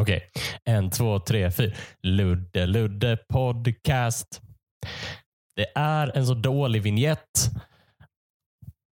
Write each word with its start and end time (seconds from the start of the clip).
Okej, 0.00 0.30
en, 0.64 0.90
två, 0.90 1.18
tre, 1.18 1.50
fyra. 1.50 1.74
Ludde 2.02 2.66
Ludde 2.66 3.16
podcast. 3.16 4.40
Det 5.56 5.66
är 5.74 6.16
en 6.16 6.26
så 6.26 6.34
dålig 6.34 6.82
vignett 6.82 7.50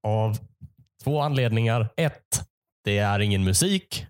av 0.06 0.38
två 1.04 1.20
anledningar. 1.20 1.88
Ett, 1.96 2.42
det 2.84 2.98
är 2.98 3.20
ingen 3.20 3.44
musik. 3.44 4.06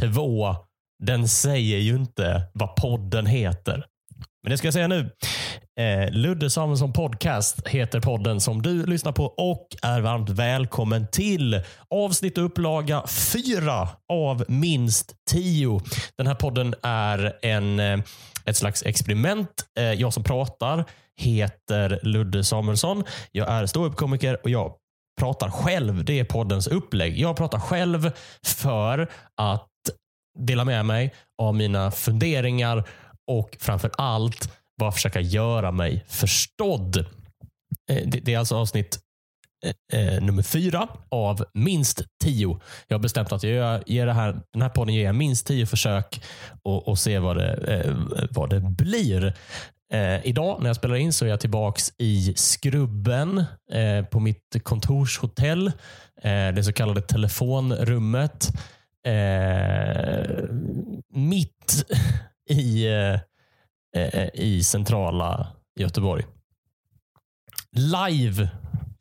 Två, 0.00 0.56
den 1.02 1.28
säger 1.28 1.78
ju 1.78 1.96
inte 1.96 2.50
vad 2.54 2.76
podden 2.76 3.26
heter. 3.26 3.86
Men 4.44 4.50
det 4.50 4.58
ska 4.58 4.66
jag 4.66 4.74
säga 4.74 4.88
nu. 4.88 5.10
Eh, 5.80 6.10
Ludde 6.12 6.50
Samuelsson 6.50 6.92
Podcast 6.92 7.68
heter 7.68 8.00
podden 8.00 8.40
som 8.40 8.62
du 8.62 8.86
lyssnar 8.86 9.12
på 9.12 9.24
och 9.24 9.66
är 9.82 10.00
varmt 10.00 10.30
välkommen 10.30 11.06
till 11.12 11.62
avsnitt 11.90 12.38
och 12.38 12.44
upplaga 12.44 13.06
fyra 13.06 13.88
av 14.12 14.44
minst 14.48 15.14
tio. 15.30 15.80
Den 16.16 16.26
här 16.26 16.34
podden 16.34 16.74
är 16.82 17.38
en, 17.42 17.80
eh, 17.80 17.98
ett 18.44 18.56
slags 18.56 18.82
experiment. 18.82 19.50
Eh, 19.78 19.92
jag 19.92 20.12
som 20.12 20.24
pratar 20.24 20.84
heter 21.16 22.00
Ludde 22.02 22.44
Samuelsson. 22.44 23.04
Jag 23.32 23.48
är 23.48 23.66
ståuppkomiker 23.66 24.38
och 24.42 24.50
jag 24.50 24.74
pratar 25.20 25.50
själv. 25.50 26.04
Det 26.04 26.20
är 26.20 26.24
poddens 26.24 26.66
upplägg. 26.66 27.18
Jag 27.18 27.36
pratar 27.36 27.58
själv 27.58 28.12
för 28.46 29.08
att 29.40 29.68
dela 30.38 30.64
med 30.64 30.86
mig 30.86 31.14
av 31.42 31.54
mina 31.54 31.90
funderingar 31.90 32.84
och 33.26 33.56
framför 33.60 33.90
allt 33.98 34.52
bara 34.78 34.92
försöka 34.92 35.20
göra 35.20 35.72
mig 35.72 36.04
förstådd. 36.08 36.96
Eh, 37.90 38.06
det 38.06 38.34
är 38.34 38.38
alltså 38.38 38.56
avsnitt 38.56 38.98
eh, 39.92 40.00
eh, 40.00 40.22
nummer 40.22 40.42
fyra 40.42 40.88
av 41.08 41.44
minst 41.54 42.02
tio. 42.24 42.60
Jag 42.88 42.96
har 42.96 43.02
bestämt 43.02 43.32
att 43.32 43.42
jag 43.42 43.82
ger 43.86 44.06
det 44.06 44.12
här, 44.12 44.40
den 44.52 44.62
här 44.62 44.68
podden 44.68 44.94
ger 44.94 45.04
jag 45.04 45.14
minst 45.14 45.46
tio 45.46 45.66
försök 45.66 46.22
och, 46.62 46.88
och 46.88 46.98
se 46.98 47.18
vad 47.18 47.36
det, 47.36 47.52
eh, 47.54 47.94
vad 48.30 48.50
det 48.50 48.60
blir. 48.60 49.34
Eh, 49.92 50.26
idag 50.26 50.58
när 50.60 50.66
jag 50.66 50.76
spelar 50.76 50.96
in 50.96 51.12
så 51.12 51.24
är 51.24 51.28
jag 51.28 51.40
tillbaks 51.40 51.92
i 51.98 52.34
Skrubben 52.36 53.44
eh, 53.72 54.04
på 54.04 54.20
mitt 54.20 54.56
kontorshotell. 54.62 55.66
Eh, 56.22 56.48
det 56.54 56.64
så 56.64 56.72
kallade 56.72 57.00
telefonrummet. 57.00 58.48
Eh, 59.06 60.44
mitt 61.14 61.86
i, 62.50 62.86
eh, 62.86 63.14
eh, 63.96 64.14
eh, 64.14 64.28
i 64.34 64.64
centrala 64.64 65.46
Göteborg. 65.80 66.24
Live 67.72 68.48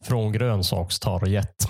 från 0.06 0.32
Grönsakstorget. 0.32 1.68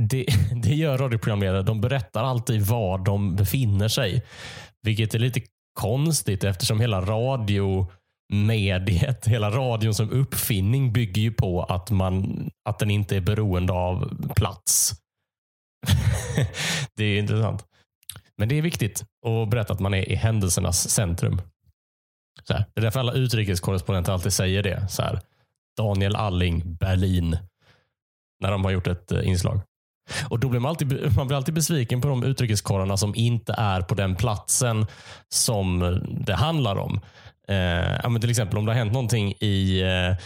Det, 0.00 0.26
det 0.62 0.74
gör 0.74 0.98
radioprogramledare. 0.98 1.62
De 1.62 1.80
berättar 1.80 2.24
alltid 2.24 2.62
var 2.62 2.98
de 2.98 3.36
befinner 3.36 3.88
sig. 3.88 4.22
Vilket 4.82 5.14
är 5.14 5.18
lite 5.18 5.40
konstigt 5.80 6.44
eftersom 6.44 6.80
hela 6.80 7.00
radiomediet, 7.00 9.26
hela 9.26 9.50
radion 9.50 9.94
som 9.94 10.10
uppfinning 10.10 10.92
bygger 10.92 11.22
ju 11.22 11.32
på 11.32 11.62
att, 11.62 11.90
man, 11.90 12.50
att 12.68 12.78
den 12.78 12.90
inte 12.90 13.16
är 13.16 13.20
beroende 13.20 13.72
av 13.72 14.24
plats. 14.36 14.92
det 16.96 17.04
är 17.04 17.18
intressant. 17.18 17.64
Men 18.38 18.48
det 18.48 18.58
är 18.58 18.62
viktigt 18.62 19.04
att 19.26 19.48
berätta 19.48 19.72
att 19.72 19.80
man 19.80 19.94
är 19.94 20.08
i 20.08 20.14
händelsernas 20.14 20.90
centrum. 20.90 21.40
Så 22.42 22.52
här. 22.52 22.64
Det 22.74 22.80
är 22.80 22.82
därför 22.82 23.00
alla 23.00 23.12
utrikeskorrespondenter 23.12 24.12
alltid 24.12 24.32
säger 24.32 24.62
det. 24.62 24.88
Så 24.88 25.02
här. 25.02 25.20
Daniel 25.76 26.16
Alling, 26.16 26.76
Berlin. 26.76 27.38
När 28.40 28.50
de 28.50 28.64
har 28.64 28.70
gjort 28.70 28.86
ett 28.86 29.12
eh, 29.12 29.28
inslag. 29.28 29.60
Och 30.28 30.38
då 30.38 30.48
blir 30.48 30.60
man, 30.60 30.68
alltid, 30.68 31.16
man 31.16 31.26
blir 31.26 31.36
alltid 31.36 31.54
besviken 31.54 32.00
på 32.00 32.08
de 32.08 32.24
utrikeskorrarna 32.24 32.96
som 32.96 33.14
inte 33.14 33.54
är 33.58 33.80
på 33.80 33.94
den 33.94 34.16
platsen 34.16 34.86
som 35.28 35.82
eh, 35.82 35.90
det 36.26 36.34
handlar 36.34 36.76
om. 36.76 37.00
Eh, 37.48 37.56
ja, 38.02 38.08
men 38.08 38.20
till 38.20 38.30
exempel 38.30 38.58
om 38.58 38.64
det 38.66 38.72
har 38.72 38.78
hänt 38.78 38.92
någonting 38.92 39.34
i, 39.40 39.80
eh, 39.80 40.16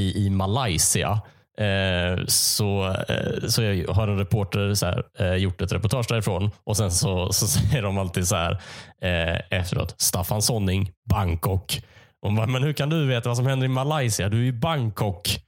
i, 0.00 0.26
i 0.26 0.30
Malaysia 0.30 1.20
Eh, 1.60 2.24
så, 2.26 2.96
eh, 3.08 3.48
så 3.48 3.62
jag 3.62 3.88
har 3.88 4.08
en 4.08 4.18
reporter 4.18 4.74
så 4.74 4.86
här, 4.86 5.04
eh, 5.18 5.34
gjort 5.34 5.60
ett 5.60 5.72
reportage 5.72 6.06
därifrån 6.08 6.50
och 6.64 6.76
sen 6.76 6.90
så, 6.90 7.32
så 7.32 7.46
säger 7.46 7.82
de 7.82 7.98
alltid 7.98 8.28
så 8.28 8.36
här 8.36 8.60
efteråt. 9.50 9.94
Staffan 9.98 10.42
Sonning, 10.42 10.90
Bangkok. 11.10 11.82
Och 12.22 12.32
man, 12.32 12.36
bara, 12.36 12.46
men 12.46 12.62
hur 12.62 12.72
kan 12.72 12.90
du 12.90 13.06
veta 13.06 13.28
vad 13.28 13.36
som 13.36 13.46
händer 13.46 13.64
i 13.64 13.68
Malaysia? 13.68 14.28
Du 14.28 14.42
är 14.42 14.46
i 14.46 14.52
Bangkok. 14.52 15.40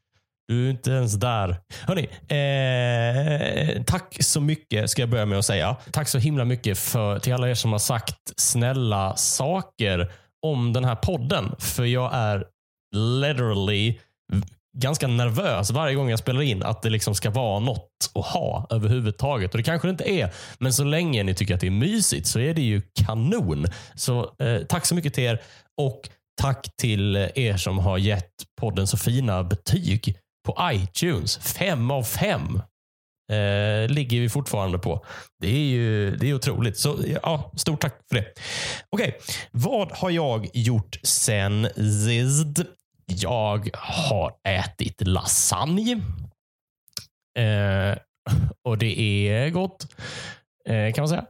Du 0.48 0.66
är 0.66 0.70
inte 0.70 0.90
ens 0.90 1.14
där. 1.14 1.56
Hörni, 1.86 2.08
eh, 2.28 3.82
tack 3.82 4.16
så 4.20 4.40
mycket 4.40 4.90
ska 4.90 5.02
jag 5.02 5.08
börja 5.08 5.26
med 5.26 5.38
att 5.38 5.44
säga. 5.44 5.76
Tack 5.92 6.08
så 6.08 6.18
himla 6.18 6.44
mycket 6.44 6.78
för, 6.78 7.18
till 7.18 7.34
alla 7.34 7.50
er 7.50 7.54
som 7.54 7.72
har 7.72 7.78
sagt 7.78 8.32
snälla 8.36 9.16
saker 9.16 10.12
om 10.46 10.72
den 10.72 10.84
här 10.84 10.94
podden. 10.94 11.54
För 11.58 11.84
jag 11.84 12.10
är 12.14 12.44
literally 12.96 13.98
ganska 14.76 15.06
nervös 15.06 15.70
varje 15.70 15.94
gång 15.94 16.10
jag 16.10 16.18
spelar 16.18 16.42
in 16.42 16.62
att 16.62 16.82
det 16.82 16.90
liksom 16.90 17.14
ska 17.14 17.30
vara 17.30 17.58
något 17.60 18.10
att 18.14 18.26
ha 18.26 18.66
överhuvudtaget. 18.70 19.50
Och 19.50 19.58
Det 19.58 19.62
kanske 19.64 19.88
det 19.88 19.90
inte 19.90 20.10
är, 20.10 20.34
men 20.58 20.72
så 20.72 20.84
länge 20.84 21.22
ni 21.22 21.34
tycker 21.34 21.54
att 21.54 21.60
det 21.60 21.66
är 21.66 21.70
mysigt 21.70 22.26
så 22.26 22.40
är 22.40 22.54
det 22.54 22.62
ju 22.62 22.82
kanon. 23.04 23.66
Så 23.94 24.34
eh, 24.38 24.58
tack 24.68 24.86
så 24.86 24.94
mycket 24.94 25.14
till 25.14 25.24
er 25.24 25.42
och 25.80 26.08
tack 26.40 26.76
till 26.76 27.16
er 27.16 27.56
som 27.56 27.78
har 27.78 27.98
gett 27.98 28.32
podden 28.60 28.86
så 28.86 28.96
fina 28.96 29.44
betyg 29.44 30.16
på 30.46 30.56
iTunes. 30.72 31.38
Fem 31.38 31.90
av 31.90 32.02
fem 32.02 32.62
eh, 33.32 33.88
ligger 33.88 34.20
vi 34.20 34.28
fortfarande 34.28 34.78
på. 34.78 35.04
Det 35.40 35.48
är 35.48 35.66
ju 35.66 36.16
det 36.16 36.30
är 36.30 36.34
otroligt. 36.34 36.78
Så 36.78 36.98
ja, 37.22 37.52
Stort 37.56 37.80
tack 37.80 37.94
för 38.08 38.14
det. 38.16 38.24
Okej, 38.90 39.18
vad 39.50 39.92
har 39.92 40.10
jag 40.10 40.48
gjort 40.52 40.96
sen 41.02 41.68
sist? 42.06 42.77
Jag 43.08 43.70
har 43.74 44.32
ätit 44.44 45.06
lasagne. 45.06 45.92
Eh, 47.38 47.98
och 48.64 48.78
det 48.78 49.00
är 49.28 49.50
gott, 49.50 49.86
eh, 50.68 50.92
kan 50.92 51.02
man 51.02 51.08
säga. 51.08 51.24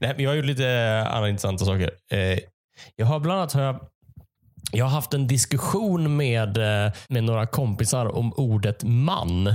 Nej, 0.00 0.12
men 0.14 0.24
jag 0.24 0.30
har 0.30 0.34
gjort 0.36 0.46
lite 0.46 1.02
andra 1.10 1.28
intressanta 1.28 1.64
saker. 1.64 1.90
Eh, 2.10 2.38
jag 2.96 3.06
har 3.06 3.20
bland 3.20 3.40
annat 3.40 3.52
har 3.52 3.62
jag, 3.62 3.80
jag 4.72 4.84
har 4.84 4.92
haft 4.92 5.14
en 5.14 5.26
diskussion 5.26 6.16
med, 6.16 6.56
eh, 6.56 6.92
med 7.08 7.24
några 7.24 7.46
kompisar 7.46 8.16
om 8.16 8.32
ordet 8.32 8.84
man. 8.84 9.46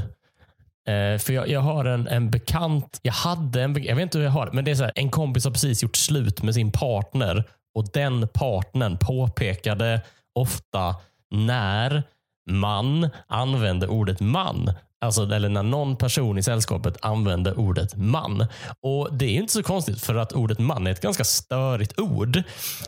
Eh, 0.87 1.17
för 1.19 1.33
jag, 1.33 1.47
jag 1.49 1.59
har 1.59 1.85
en, 1.85 2.07
en 2.07 2.31
bekant, 2.31 2.99
jag 3.01 3.13
hade 3.13 3.63
en, 3.63 3.83
jag 3.83 3.95
vet 3.95 4.03
inte 4.03 4.17
hur 4.17 4.25
jag 4.25 4.31
har 4.31 4.45
det, 4.45 4.51
men 4.51 4.65
det 4.65 4.71
är 4.71 4.75
så 4.75 4.83
här, 4.83 4.91
en 4.95 5.09
kompis 5.09 5.45
har 5.45 5.51
precis 5.51 5.83
gjort 5.83 5.95
slut 5.95 6.43
med 6.43 6.53
sin 6.53 6.71
partner 6.71 7.43
och 7.75 7.91
den 7.93 8.27
partnern 8.27 8.97
påpekade 8.97 10.01
ofta 10.35 10.95
när 11.29 12.03
man 12.49 13.09
använde 13.27 13.87
ordet 13.87 14.19
man. 14.19 14.73
Alltså, 15.01 15.33
eller 15.33 15.49
när 15.49 15.63
någon 15.63 15.97
person 15.97 16.37
i 16.37 16.43
sällskapet 16.43 16.97
använde 17.01 17.53
ordet 17.53 17.95
man. 17.95 18.47
Och 18.81 19.13
Det 19.13 19.25
är 19.25 19.41
inte 19.41 19.53
så 19.53 19.63
konstigt 19.63 20.01
för 20.01 20.15
att 20.15 20.33
ordet 20.33 20.59
man 20.59 20.87
är 20.87 20.91
ett 20.91 21.01
ganska 21.01 21.23
störigt 21.23 21.99
ord. 21.99 22.43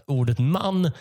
Ordet 0.07 0.39
man 0.39 0.91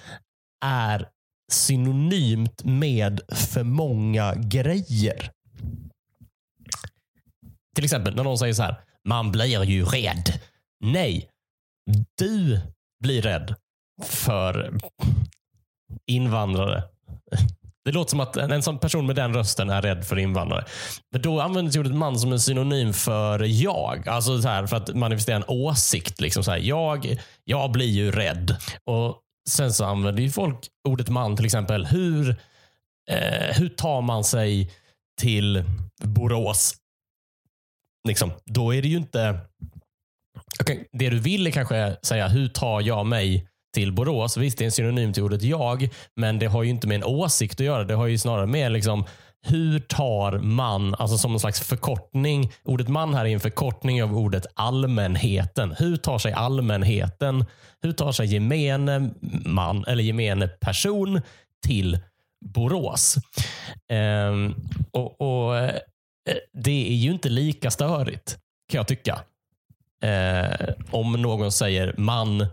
är 0.64 1.08
synonymt 1.52 2.64
med 2.64 3.20
för 3.28 3.62
många 3.62 4.34
grejer. 4.34 5.30
Till 7.74 7.84
exempel 7.84 8.16
när 8.16 8.24
någon 8.24 8.38
säger 8.38 8.54
så 8.54 8.62
här, 8.62 8.80
man 9.08 9.32
blir 9.32 9.64
ju 9.64 9.84
rädd. 9.84 10.40
Nej, 10.84 11.28
du 12.18 12.60
blir 13.02 13.22
rädd 13.22 13.54
för 14.02 14.78
invandrare. 16.06 16.82
Det 17.84 17.92
låter 17.92 18.10
som 18.10 18.20
att 18.20 18.36
en, 18.36 18.62
sån 18.62 18.78
person 18.78 19.06
med 19.06 19.16
den 19.16 19.34
rösten 19.34 19.70
är 19.70 19.82
rädd 19.82 20.04
för 20.04 20.18
invandrare. 20.18 20.64
Men 21.12 21.22
då 21.22 21.40
används 21.40 21.76
ordet 21.76 21.94
man 21.94 22.18
som 22.18 22.32
en 22.32 22.40
synonym 22.40 22.92
för 22.92 23.40
jag. 23.62 24.08
Alltså 24.08 24.42
så 24.42 24.48
här, 24.48 24.66
för 24.66 24.76
att 24.76 24.94
manifestera 24.94 25.36
en 25.36 25.44
åsikt. 25.48 26.20
Liksom 26.20 26.44
så 26.44 26.50
här, 26.50 26.58
jag, 26.58 27.20
jag 27.44 27.72
blir 27.72 27.86
ju 27.86 28.10
rädd. 28.10 28.56
Och 28.84 29.22
Sen 29.48 29.72
så 29.72 29.84
använder 29.84 30.22
ju 30.22 30.30
folk 30.30 30.68
ordet 30.88 31.08
man 31.08 31.36
till 31.36 31.44
exempel. 31.44 31.86
Hur, 31.86 32.30
eh, 33.10 33.56
hur 33.56 33.68
tar 33.68 34.00
man 34.00 34.24
sig 34.24 34.70
till 35.20 35.64
Borås? 36.02 36.74
Liksom, 38.08 38.32
då 38.44 38.74
är 38.74 38.82
det 38.82 38.88
ju 38.88 38.96
inte... 38.96 39.40
Okay, 40.60 40.84
det 40.92 41.10
du 41.10 41.18
vill 41.18 41.46
är 41.46 41.50
kanske 41.50 41.96
säga, 42.02 42.28
hur 42.28 42.48
tar 42.48 42.80
jag 42.80 43.06
mig 43.06 43.48
till 43.72 43.92
Borås? 43.92 44.36
Visst, 44.36 44.58
det 44.58 44.64
är 44.64 44.66
en 44.66 44.72
synonym 44.72 45.12
till 45.12 45.22
ordet 45.22 45.42
jag, 45.42 45.88
men 46.16 46.38
det 46.38 46.46
har 46.46 46.62
ju 46.62 46.70
inte 46.70 46.86
med 46.86 46.94
en 46.94 47.04
åsikt 47.04 47.60
att 47.60 47.66
göra. 47.66 47.84
Det 47.84 47.94
har 47.94 48.06
ju 48.06 48.18
snarare 48.18 48.46
med 48.46 48.72
liksom, 48.72 49.04
hur 49.44 49.78
tar 49.78 50.38
man, 50.38 50.94
alltså 50.94 51.18
som 51.18 51.32
en 51.32 51.40
slags 51.40 51.60
förkortning. 51.60 52.52
Ordet 52.64 52.88
man 52.88 53.14
här 53.14 53.24
är 53.24 53.28
en 53.28 53.40
förkortning 53.40 54.02
av 54.02 54.18
ordet 54.18 54.46
allmänheten. 54.54 55.74
Hur 55.78 55.96
tar 55.96 56.18
sig 56.18 56.32
allmänheten, 56.32 57.44
hur 57.82 57.92
tar 57.92 58.12
sig 58.12 58.26
gemene 58.26 59.10
man 59.44 59.84
eller 59.84 60.02
gemene 60.02 60.48
person 60.48 61.20
till 61.66 61.98
Borås? 62.44 63.16
Ehm, 63.88 64.54
och, 64.90 65.20
och 65.20 65.58
eh, 65.58 65.74
Det 66.52 66.88
är 66.90 66.96
ju 66.96 67.12
inte 67.12 67.28
lika 67.28 67.70
störigt 67.70 68.38
kan 68.68 68.78
jag 68.78 68.88
tycka. 68.88 69.20
Ehm, 70.02 70.74
om 70.90 71.12
någon 71.12 71.52
säger 71.52 71.94
man, 71.98 72.46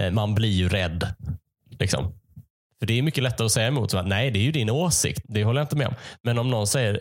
Eh, 0.00 0.10
man 0.10 0.34
blir 0.34 0.50
ju 0.50 0.68
rädd. 0.68 1.14
Liksom. 1.78 2.14
För 2.78 2.86
det 2.86 2.98
är 2.98 3.02
mycket 3.02 3.22
lättare 3.22 3.46
att 3.46 3.52
säga 3.52 3.66
emot. 3.66 3.90
Så, 3.90 4.02
Nej, 4.02 4.30
det 4.30 4.38
är 4.38 4.42
ju 4.42 4.52
din 4.52 4.70
åsikt. 4.70 5.22
Det 5.28 5.44
håller 5.44 5.60
jag 5.60 5.64
inte 5.64 5.76
med 5.76 5.86
om. 5.86 5.94
Men 6.22 6.38
om 6.38 6.50
någon 6.50 6.66
säger 6.66 7.00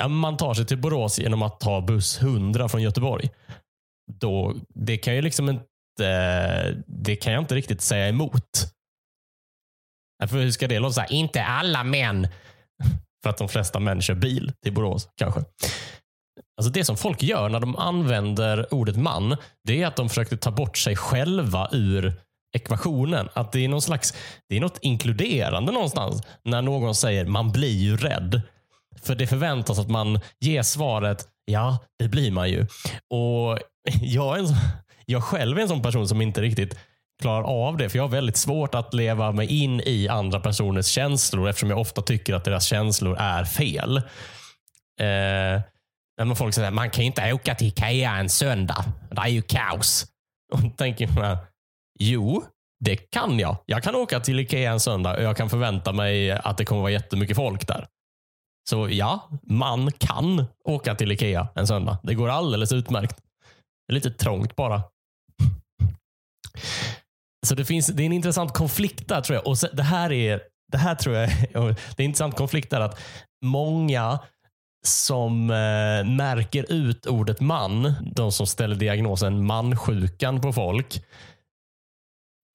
eh, 0.00 0.08
man 0.08 0.36
tar 0.36 0.54
sig 0.54 0.66
till 0.66 0.78
Borås 0.78 1.18
genom 1.18 1.42
att 1.42 1.60
ta 1.60 1.80
buss 1.80 2.20
100 2.22 2.68
från 2.68 2.82
Göteborg. 2.82 3.30
Då, 4.20 4.54
det 4.68 4.96
kan 4.96 5.14
ju 5.14 5.22
liksom 5.22 5.48
inte 5.48 5.64
det 6.86 7.16
kan 7.16 7.32
jag 7.32 7.42
inte 7.42 7.54
riktigt 7.54 7.80
säga 7.80 8.08
emot. 8.08 8.72
För 10.26 10.36
hur 10.36 10.50
ska 10.50 10.68
det 10.68 10.78
låta? 10.78 10.92
Så 10.92 11.00
här, 11.00 11.12
inte 11.12 11.44
alla 11.44 11.84
män. 11.84 12.28
För 13.22 13.30
att 13.30 13.38
de 13.38 13.48
flesta 13.48 13.80
män 13.80 14.02
kör 14.02 14.14
bil 14.14 14.52
till 14.62 14.72
Borås 14.72 15.08
kanske. 15.16 15.40
Alltså 16.56 16.72
det 16.72 16.84
som 16.84 16.96
folk 16.96 17.22
gör 17.22 17.48
när 17.48 17.60
de 17.60 17.76
använder 17.76 18.74
ordet 18.74 18.96
man, 18.96 19.36
det 19.64 19.82
är 19.82 19.86
att 19.86 19.96
de 19.96 20.08
försöker 20.08 20.36
ta 20.36 20.50
bort 20.50 20.78
sig 20.78 20.96
själva 20.96 21.68
ur 21.72 22.14
ekvationen. 22.52 23.28
Att 23.32 23.52
det 23.52 23.64
är 23.64 23.68
någon 23.68 23.82
slags, 23.82 24.14
det 24.48 24.56
är 24.56 24.60
något 24.60 24.78
inkluderande 24.82 25.72
någonstans 25.72 26.22
när 26.44 26.62
någon 26.62 26.94
säger 26.94 27.24
man 27.24 27.52
blir 27.52 27.76
ju 27.76 27.96
rädd. 27.96 28.42
För 29.02 29.14
det 29.14 29.26
förväntas 29.26 29.78
att 29.78 29.90
man 29.90 30.20
ger 30.40 30.62
svaret 30.62 31.28
ja, 31.44 31.78
det 31.98 32.08
blir 32.08 32.30
man 32.30 32.50
ju. 32.50 32.66
Och 33.10 33.58
jag, 34.02 34.38
är 34.38 34.42
en, 34.42 34.48
jag 35.06 35.24
själv 35.24 35.58
är 35.58 35.62
en 35.62 35.68
sån 35.68 35.82
person 35.82 36.08
som 36.08 36.22
inte 36.22 36.40
riktigt 36.40 36.78
klarar 37.22 37.44
av 37.44 37.76
det. 37.76 37.88
För 37.88 37.98
jag 37.98 38.04
har 38.04 38.08
väldigt 38.08 38.36
svårt 38.36 38.74
att 38.74 38.94
leva 38.94 39.32
mig 39.32 39.62
in 39.62 39.80
i 39.80 40.08
andra 40.08 40.40
personers 40.40 40.86
känslor 40.86 41.48
eftersom 41.48 41.70
jag 41.70 41.80
ofta 41.80 42.02
tycker 42.02 42.34
att 42.34 42.44
deras 42.44 42.64
känslor 42.64 43.16
är 43.18 43.44
fel. 43.44 43.96
Eh, 45.00 45.62
när 46.18 46.34
folk 46.34 46.54
säger 46.54 46.68
att 46.68 46.74
man 46.74 46.90
kan 46.90 47.04
inte 47.04 47.32
åka 47.32 47.54
till 47.54 47.66
Ikea 47.66 48.16
en 48.16 48.28
söndag. 48.28 48.84
Det 49.10 49.20
är 49.20 49.28
ju 49.28 49.42
kaos. 49.42 50.06
Och 50.52 50.62
då 50.62 50.70
tänker 50.70 51.08
man, 51.08 51.36
jo, 51.98 52.44
det 52.84 52.96
kan 52.96 53.38
jag. 53.38 53.56
Jag 53.66 53.82
kan 53.82 53.94
åka 53.94 54.20
till 54.20 54.40
Ikea 54.40 54.72
en 54.72 54.80
söndag 54.80 55.16
och 55.16 55.22
jag 55.22 55.36
kan 55.36 55.50
förvänta 55.50 55.92
mig 55.92 56.30
att 56.30 56.58
det 56.58 56.64
kommer 56.64 56.82
vara 56.82 56.92
jättemycket 56.92 57.36
folk 57.36 57.66
där. 57.66 57.86
Så 58.70 58.88
ja, 58.90 59.30
man 59.42 59.92
kan 59.92 60.44
åka 60.64 60.94
till 60.94 61.12
Ikea 61.12 61.48
en 61.54 61.66
söndag. 61.66 61.98
Det 62.02 62.14
går 62.14 62.28
alldeles 62.28 62.72
utmärkt. 62.72 63.16
Det 63.86 63.92
är 63.92 63.94
lite 63.94 64.10
trångt 64.10 64.56
bara. 64.56 64.82
Så 67.46 67.54
det, 67.54 67.64
finns, 67.64 67.86
det 67.86 68.02
är 68.02 68.06
en 68.06 68.12
intressant 68.12 68.54
konflikt 68.54 69.08
där 69.08 69.20
tror 69.20 69.34
jag. 69.36 69.46
Och 69.46 69.56
det 69.72 69.82
här 69.82 70.12
är, 70.12 70.42
det 70.72 70.78
här 70.78 70.94
tror 70.94 71.16
jag, 71.16 71.28
det 71.52 71.58
är 71.58 71.76
en 71.96 72.04
intressant 72.04 72.36
konflikt 72.36 72.70
där 72.70 72.80
att 72.80 73.00
många 73.44 74.18
som 74.86 75.50
eh, 75.50 76.04
märker 76.04 76.72
ut 76.72 77.06
ordet 77.06 77.40
man, 77.40 77.94
de 78.14 78.32
som 78.32 78.46
ställer 78.46 78.76
diagnosen 78.76 79.46
mansjukan 79.46 80.40
på 80.40 80.52
folk. 80.52 81.02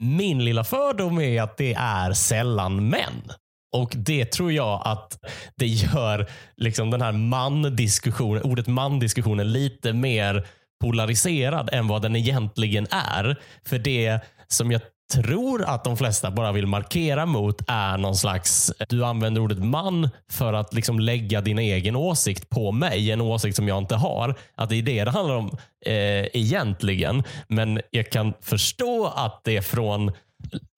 Min 0.03 0.45
lilla 0.45 0.63
fördom 0.63 1.19
är 1.19 1.41
att 1.41 1.57
det 1.57 1.73
är 1.73 2.13
sällan 2.13 2.89
män. 2.89 3.31
Och 3.75 3.93
det 3.95 4.25
tror 4.25 4.51
jag 4.51 4.81
att 4.85 5.19
det 5.55 5.67
gör 5.67 6.29
liksom 6.55 6.91
den 6.91 7.01
här 7.01 7.11
man-diskussionen, 7.11 8.43
ordet 8.43 8.67
man-diskussionen 8.67 9.51
lite 9.51 9.93
mer 9.93 10.47
polariserad 10.83 11.69
än 11.73 11.87
vad 11.87 12.01
den 12.01 12.15
egentligen 12.15 12.87
är. 12.91 13.35
För 13.65 13.79
det 13.79 14.19
som 14.47 14.71
jag 14.71 14.81
tror 15.13 15.63
att 15.63 15.83
de 15.83 15.97
flesta 15.97 16.31
bara 16.31 16.51
vill 16.51 16.67
markera 16.67 17.25
mot 17.25 17.61
är 17.67 17.97
någon 17.97 18.15
slags, 18.15 18.73
du 18.89 19.05
använder 19.05 19.41
ordet 19.41 19.63
man 19.63 20.09
för 20.31 20.53
att 20.53 20.73
liksom 20.73 20.99
lägga 20.99 21.41
din 21.41 21.59
egen 21.59 21.95
åsikt 21.95 22.49
på 22.49 22.71
mig, 22.71 23.11
en 23.11 23.21
åsikt 23.21 23.55
som 23.55 23.67
jag 23.67 23.77
inte 23.77 23.95
har. 23.95 24.35
Att 24.55 24.69
det 24.69 24.75
är 24.75 24.81
det 24.81 25.03
det 25.03 25.11
handlar 25.11 25.35
om 25.35 25.57
eh, 25.85 26.25
egentligen. 26.33 27.23
Men 27.47 27.81
jag 27.91 28.11
kan 28.11 28.33
förstå 28.41 29.07
att 29.15 29.41
det 29.43 29.57
är 29.57 29.61
från 29.61 30.11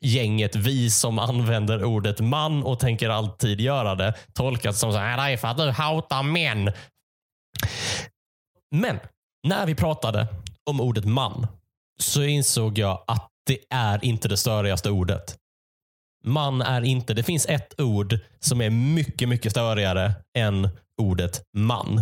gänget 0.02 0.56
vi 0.56 0.90
som 0.90 1.20
använder 1.20 1.84
ordet 1.84 2.20
man 2.20 2.64
och 2.64 2.80
tänker 2.80 3.10
alltid 3.10 3.62
göra 3.62 3.96
det 3.96 4.14
tolkas 4.34 4.80
som 4.80 4.92
så 4.92 4.98
här, 4.98 5.18
det 5.28 5.34
är 5.34 5.38
för 5.38 5.48
att 5.48 5.58
du 5.58 5.70
hatar 5.70 6.24
män. 6.24 6.72
Men 8.76 9.00
när 9.48 9.66
vi 9.66 9.76
pratade 9.76 10.28
om 10.70 10.82
ordet 10.82 11.06
man 11.06 11.48
så 12.00 12.24
insåg 12.24 12.78
jag 12.78 13.04
att 13.08 13.29
det 13.50 13.60
är 13.70 14.06
inte 14.06 14.28
det 14.28 14.38
störigaste 14.38 14.90
ordet. 14.90 15.38
Man 16.24 16.62
är 16.62 16.82
inte. 16.82 17.14
Det 17.14 17.24
finns 17.24 17.46
ett 17.46 17.80
ord 17.80 18.20
som 18.40 18.62
är 18.62 18.70
mycket, 18.70 19.30
mycket 19.30 19.52
störigare 19.52 20.14
än 20.38 20.70
ordet 20.98 21.44
man. 21.54 22.02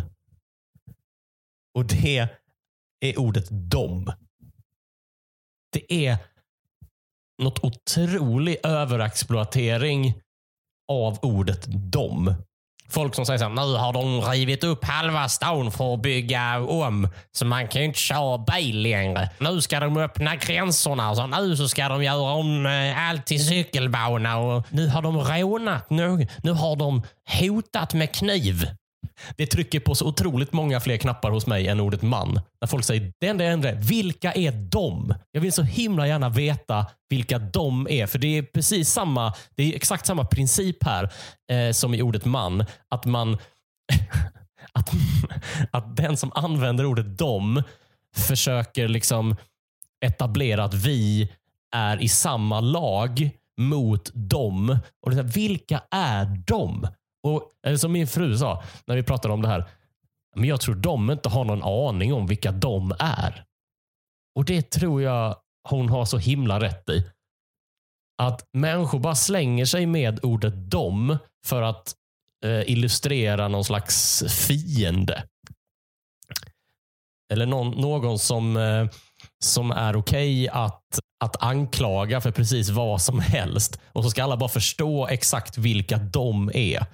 Och 1.74 1.86
det 1.86 2.30
är 3.00 3.20
ordet 3.20 3.50
dom. 3.50 4.12
Det 5.72 5.94
är 6.08 6.18
något 7.42 7.64
otrolig 7.64 8.58
överexploatering 8.64 10.22
av 10.88 11.20
ordet 11.22 11.66
dom. 11.66 12.34
Folk 12.90 13.16
som 13.16 13.26
säger 13.26 13.38
så 13.38 13.44
här, 13.44 13.52
nu 13.52 13.78
har 13.78 13.94
de 13.94 14.22
rivit 14.22 14.64
upp 14.64 14.86
halva 14.86 15.30
stan 15.30 15.72
för 15.72 15.94
att 15.94 16.02
bygga 16.02 16.60
om. 16.60 17.10
Så 17.32 17.46
man 17.46 17.68
kan 17.68 17.82
ju 17.82 17.88
inte 17.88 18.00
köra 18.00 18.38
bil 18.38 18.82
längre. 18.82 19.30
Nu 19.40 19.62
ska 19.62 19.80
de 19.80 19.98
öppna 19.98 20.36
gränserna. 20.36 21.16
Så 21.16 21.28
nu 21.28 21.58
så 21.58 21.68
ska 21.68 21.90
de 21.90 22.04
göra 22.04 22.32
om 22.32 22.66
eh, 22.66 23.10
allt 23.10 23.26
till 23.26 23.48
cykelbana. 23.48 24.38
Och 24.38 24.64
nu 24.70 24.88
har 24.88 25.02
de 25.02 25.18
rånat. 25.18 25.90
Nu, 25.90 26.28
nu 26.44 26.52
har 26.52 26.76
de 26.76 27.04
hotat 27.40 27.94
med 27.94 28.16
kniv. 28.16 28.68
Det 29.36 29.46
trycker 29.46 29.80
på 29.80 29.96
så 29.96 30.08
otroligt 30.08 30.54
många 30.54 30.80
fler 30.80 30.98
knappar 30.98 31.32
hos 31.32 31.48
mig 31.48 31.68
än 31.68 31.80
ordet 31.80 32.02
man. 32.02 32.42
När 32.62 32.68
folk 32.68 32.86
säger 32.86 33.14
det 33.20 33.28
enda 33.28 33.44
jag 33.44 33.76
vilka 33.76 34.34
är 34.34 34.52
de? 34.52 35.14
Jag 35.32 35.42
vill 35.42 35.54
så 35.54 35.64
himla 35.64 36.08
gärna 36.08 36.30
veta 36.30 36.86
vilka 37.10 37.40
de 37.40 37.88
är. 37.90 38.08
För 38.08 38.20
det 38.20 38.38
är 38.38 38.42
precis 38.42 38.90
samma, 38.90 39.34
det 39.56 39.64
är 39.64 39.76
exakt 39.76 40.06
samma 40.06 40.26
princip 40.26 40.84
här 40.84 41.10
eh, 41.52 41.72
som 41.72 41.94
i 41.94 42.02
ordet 42.02 42.26
man. 42.26 42.66
Att 42.90 43.06
man 43.06 43.38
att, 44.72 44.90
att 45.72 45.96
den 45.96 46.18
som 46.18 46.32
använder 46.36 46.86
ordet 46.86 47.18
de 47.18 47.64
försöker 48.16 48.88
liksom 48.88 49.36
etablera 50.06 50.64
att 50.64 50.74
vi 50.74 51.30
är 51.76 52.02
i 52.02 52.10
samma 52.10 52.60
lag 52.60 53.30
mot 53.58 54.12
dem. 54.14 54.78
Och 55.02 55.12
det 55.12 55.20
är, 55.20 55.24
vilka 55.24 55.82
är 55.92 56.44
de? 56.48 56.88
Och, 57.24 57.52
eller 57.66 57.78
som 57.78 57.92
min 57.92 58.08
fru 58.08 58.38
sa 58.38 58.64
när 58.86 58.96
vi 58.96 59.04
pratade 59.04 59.34
om 59.34 59.42
det 59.42 59.48
här. 59.48 59.70
Men 60.36 60.50
jag 60.50 60.62
tror 60.62 60.76
de 60.76 61.12
inte 61.12 61.30
har 61.30 61.46
någon 61.46 61.64
aning 61.64 62.14
om 62.14 62.28
vilka 62.28 62.52
de 62.52 62.94
är. 63.00 63.44
Och 64.36 64.46
det 64.46 64.72
tror 64.72 65.02
jag 65.02 65.36
hon 65.70 65.90
har 65.90 66.06
så 66.06 66.18
himla 66.18 66.60
rätt 66.60 66.90
i. 66.90 67.12
Att 68.18 68.50
människor 68.54 69.00
bara 69.00 69.16
slänger 69.16 69.66
sig 69.66 69.86
med 69.86 70.20
ordet 70.24 70.54
dom 70.54 71.18
för 71.46 71.62
att 71.62 71.96
eh, 72.46 72.72
illustrera 72.72 73.48
någon 73.48 73.66
slags 73.66 74.24
fiende. 74.48 75.24
Eller 77.34 77.46
någon, 77.46 77.82
någon 77.82 78.20
som, 78.20 78.58
eh, 78.58 78.88
som 79.44 79.72
är 79.72 79.96
okej 79.96 80.50
okay 80.50 80.64
att, 80.64 81.00
att 81.20 81.44
anklaga 81.44 82.22
för 82.22 82.32
precis 82.32 82.70
vad 82.70 83.02
som 83.02 83.20
helst. 83.20 83.80
Och 83.94 84.04
så 84.04 84.10
ska 84.10 84.24
alla 84.24 84.38
bara 84.38 84.50
förstå 84.50 85.08
exakt 85.08 85.58
vilka 85.58 85.98
de 85.98 86.52
är. 86.54 86.86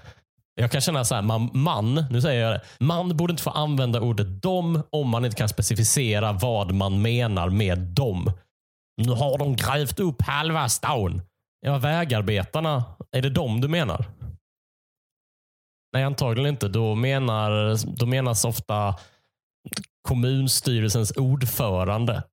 Jag 0.56 0.72
kan 0.72 0.82
känna 0.82 1.06
så 1.06 1.16
här, 1.16 1.22
man, 1.22 1.50
man, 1.54 2.06
nu 2.10 2.22
säger 2.22 2.42
jag 2.42 2.54
det, 2.54 2.62
man 2.80 3.18
borde 3.18 3.32
inte 3.32 3.44
få 3.44 3.50
använda 3.50 4.02
ordet 4.02 4.28
dom 4.28 4.84
om 4.90 5.10
man 5.10 5.26
inte 5.26 5.38
kan 5.38 5.50
specificera 5.50 6.32
vad 6.32 6.74
man 6.74 7.02
menar 7.02 7.50
med 7.50 7.78
dom. 7.78 8.32
Nu 9.02 9.12
har 9.12 9.38
de 9.38 9.56
grävt 9.56 10.00
upp 10.00 10.22
halva 10.22 10.70
stan. 10.70 11.22
Ja, 11.66 11.78
vägarbetarna, 11.78 12.84
är 13.12 13.22
det 13.22 13.30
dem 13.30 13.62
du 13.62 13.68
menar? 13.68 14.06
Nej, 15.94 16.04
antagligen 16.04 16.50
inte. 16.50 16.68
Då, 16.68 16.96
menar, 16.96 17.78
då 17.98 18.06
menas 18.06 18.46
ofta 18.46 18.96
kommunstyrelsens 20.08 21.12
ordförande 21.12 22.24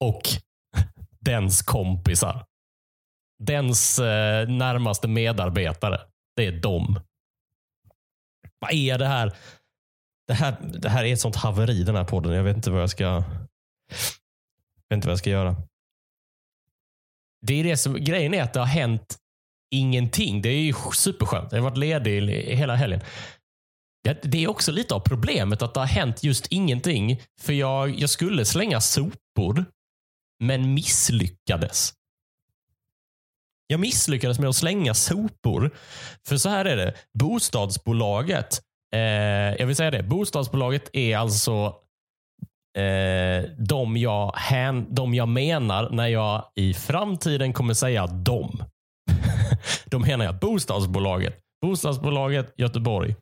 och 0.00 0.22
dens 1.20 1.62
kompisar. 1.62 2.44
Dens 3.42 3.98
eh, 3.98 4.48
närmaste 4.48 5.08
medarbetare. 5.08 6.00
Det 6.36 6.46
är 6.46 6.52
dem. 6.52 7.00
Vad 8.62 8.72
är 8.72 8.98
det 8.98 9.06
här? 9.06 9.36
Det 10.26 10.34
här, 10.34 10.56
det 10.62 10.88
här 10.88 11.04
är 11.04 11.12
ett 11.12 11.20
sånt 11.20 11.36
haveri 11.36 11.82
den 11.82 11.96
här 11.96 12.04
podden. 12.04 12.32
Jag 12.32 12.44
vet 12.44 12.56
inte 12.56 12.70
vad 12.70 12.82
jag 12.82 12.90
ska, 12.90 13.04
jag 13.04 13.22
vet 14.88 14.96
inte 14.96 15.06
vad 15.08 15.12
jag 15.12 15.18
ska 15.18 15.30
göra. 15.30 15.56
Det 17.46 17.60
är 17.60 17.64
det 17.64 17.76
som, 17.76 17.94
grejen 17.94 18.34
är 18.34 18.42
att 18.42 18.52
det 18.52 18.60
har 18.60 18.66
hänt 18.66 19.18
ingenting. 19.74 20.42
Det 20.42 20.48
är 20.48 20.60
ju 20.60 20.74
superskönt. 20.94 21.52
Jag 21.52 21.58
har 21.58 21.70
varit 21.70 21.78
ledig 21.78 22.28
hela 22.56 22.74
helgen. 22.74 23.00
Det 24.22 24.44
är 24.44 24.48
också 24.48 24.72
lite 24.72 24.94
av 24.94 25.00
problemet 25.00 25.62
att 25.62 25.74
det 25.74 25.80
har 25.80 25.86
hänt 25.86 26.22
just 26.24 26.46
ingenting. 26.46 27.20
För 27.40 27.52
jag, 27.52 27.98
jag 27.98 28.10
skulle 28.10 28.44
slänga 28.44 28.80
sopor, 28.80 29.64
men 30.44 30.74
misslyckades. 30.74 31.94
Jag 33.72 33.80
misslyckades 33.80 34.38
med 34.38 34.48
att 34.48 34.56
slänga 34.56 34.94
sopor. 34.94 35.70
För 36.28 36.36
så 36.36 36.48
här 36.48 36.64
är 36.64 36.76
det. 36.76 36.94
Bostadsbolaget, 37.18 38.60
eh, 38.94 39.00
jag 39.58 39.66
vill 39.66 39.76
säga 39.76 39.90
det. 39.90 40.02
Bostadsbolaget 40.02 40.90
är 40.92 41.16
alltså 41.16 41.74
eh, 42.78 43.50
de, 43.58 43.96
jag 43.96 44.32
hän, 44.36 44.94
de 44.94 45.14
jag 45.14 45.28
menar 45.28 45.90
när 45.90 46.06
jag 46.06 46.44
i 46.54 46.74
framtiden 46.74 47.52
kommer 47.52 47.74
säga 47.74 48.06
de. 48.06 48.64
Då 49.84 49.98
menar 49.98 50.24
jag 50.24 50.38
bostadsbolaget. 50.38 51.40
Bostadsbolaget 51.62 52.54
Göteborg. 52.56 53.16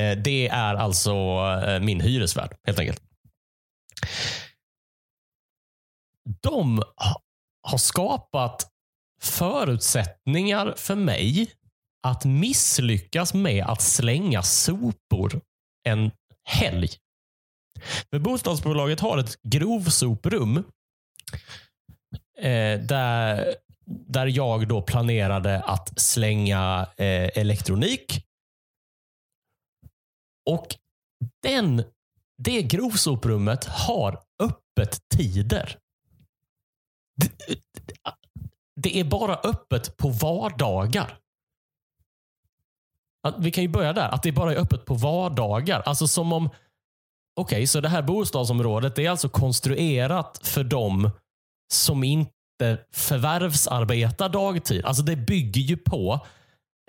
Eh, 0.00 0.18
det 0.18 0.48
är 0.48 0.74
alltså 0.74 1.12
eh, 1.66 1.80
min 1.80 2.00
hyresvärd 2.00 2.56
helt 2.66 2.78
enkelt. 2.78 3.02
De 6.42 6.82
har 7.62 7.78
skapat 7.78 8.70
förutsättningar 9.22 10.74
för 10.76 10.94
mig 10.94 11.52
att 12.02 12.24
misslyckas 12.24 13.34
med 13.34 13.64
att 13.64 13.82
slänga 13.82 14.42
sopor 14.42 15.40
en 15.88 16.10
helg. 16.44 16.88
För 18.10 18.18
bostadsbolaget 18.18 19.00
har 19.00 19.18
ett 19.18 19.42
grovsoprum 19.42 20.56
eh, 22.38 22.80
där, 22.80 23.54
där 23.86 24.26
jag 24.26 24.68
då 24.68 24.82
planerade 24.82 25.62
att 25.62 26.00
slänga 26.00 26.88
eh, 26.96 27.38
elektronik. 27.38 28.26
Och 30.50 30.76
den, 31.42 31.84
det 32.38 32.62
grovsoprummet 32.62 33.64
har 33.64 34.22
öppet 34.42 34.98
tider. 35.16 35.78
Det, 38.82 39.00
är 39.00 39.04
bara 39.04 39.34
öppet 39.34 39.96
på 39.96 40.08
vardagar. 40.08 41.18
Vi 43.38 43.50
kan 43.50 43.64
ju 43.64 43.68
börja 43.68 43.92
där. 43.92 44.08
Att 44.08 44.22
det 44.22 44.32
bara 44.32 44.52
är 44.52 44.56
öppet 44.56 44.84
på 44.84 44.94
vardagar. 44.94 45.82
Alltså 45.86 46.08
som 46.08 46.32
om... 46.32 46.46
Okej, 46.46 47.56
okay, 47.56 47.66
så 47.66 47.80
det 47.80 47.88
här 47.88 48.02
bostadsområdet 48.02 48.96
det 48.96 49.06
är 49.06 49.10
alltså 49.10 49.28
konstruerat 49.28 50.40
för 50.42 50.64
dem 50.64 51.10
som 51.72 52.04
inte 52.04 52.78
förvärvsarbetar 52.92 54.28
dagtid. 54.28 54.84
Alltså 54.84 55.02
det 55.02 55.16
bygger 55.16 55.60
ju 55.60 55.76
på, 55.76 56.26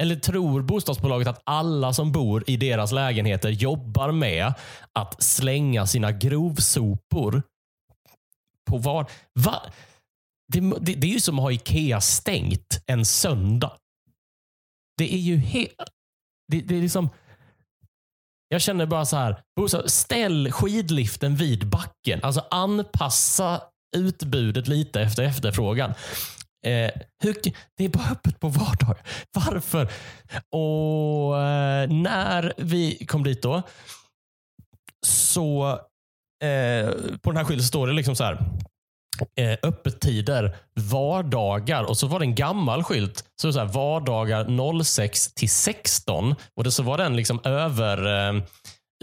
eller 0.01 0.15
tror 0.15 0.61
bostadsbolaget 0.61 1.27
att 1.27 1.41
alla 1.43 1.93
som 1.93 2.11
bor 2.11 2.43
i 2.47 2.57
deras 2.57 2.91
lägenheter 2.91 3.49
jobbar 3.49 4.11
med 4.11 4.53
att 4.93 5.23
slänga 5.23 5.87
sina 5.87 6.11
grovsopor 6.11 7.43
på 8.69 8.77
var... 8.77 9.05
Va? 9.33 9.61
Det, 10.51 10.59
det, 10.59 10.93
det 10.93 11.07
är 11.07 11.11
ju 11.11 11.19
som 11.19 11.39
att 11.39 11.43
ha 11.43 11.51
Ikea 11.51 12.01
stängt 12.01 12.83
en 12.87 13.05
söndag. 13.05 13.77
Det 14.97 15.13
är 15.13 15.17
ju 15.17 15.37
helt... 15.37 15.73
Det, 16.51 16.61
det 16.61 16.77
är 16.77 16.81
liksom... 16.81 17.09
Jag 18.47 18.61
känner 18.61 18.85
bara 18.85 19.05
så 19.05 19.17
här, 19.17 19.43
ställ 19.87 20.51
skidliften 20.51 21.35
vid 21.35 21.69
backen. 21.69 22.19
Alltså 22.23 22.45
anpassa 22.51 23.61
utbudet 23.97 24.67
lite 24.67 25.01
efter 25.01 25.23
efterfrågan. 25.23 25.93
Eh, 26.65 26.91
hur, 27.23 27.35
det 27.77 27.85
är 27.85 27.89
bara 27.89 28.09
öppet 28.11 28.39
på 28.39 28.47
vardag. 28.47 28.97
Varför? 29.33 29.91
Och 30.51 31.41
eh, 31.41 31.89
när 31.89 32.53
vi 32.57 33.05
kom 33.05 33.23
dit 33.23 33.41
då, 33.41 33.61
så 35.05 35.69
eh, 36.43 36.89
på 37.21 37.31
den 37.31 37.37
här 37.37 37.43
skylten 37.43 37.67
står 37.67 37.87
det 37.87 37.93
liksom 37.93 38.15
så 38.15 38.23
här 38.23 38.37
eh, 39.35 39.57
öppettider 39.63 40.55
vardagar 40.75 41.83
och 41.83 41.97
så 41.97 42.07
var 42.07 42.19
det 42.19 42.25
en 42.25 42.35
gammal 42.35 42.83
skylt. 42.83 43.23
Så, 43.41 43.53
så 43.53 43.59
här, 43.59 43.65
vardagar 43.65 44.83
06 44.83 45.33
till 45.33 45.49
16 45.49 46.35
och 46.55 46.63
det, 46.63 46.71
så 46.71 46.83
var 46.83 46.97
den 46.97 47.15
liksom 47.15 47.39
över 47.43 48.27
eh, 48.29 48.43